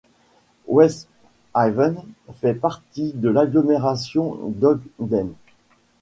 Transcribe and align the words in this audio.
West 0.65 1.07
Haven 1.53 2.01
fait 2.39 2.55
partie 2.55 3.13
de 3.13 3.29
l'agglomération 3.29 4.35
d'Ogden. 4.47 5.31